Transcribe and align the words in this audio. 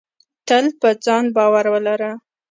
تل 0.47 0.65
په 0.79 0.89
ځان 1.05 1.25
باور 1.35 1.65
ولره. 1.73 2.11